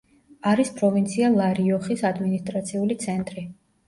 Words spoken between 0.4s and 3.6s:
არის პროვინცია ლა-რიოხის ადმინისტრაციული ცენტრი.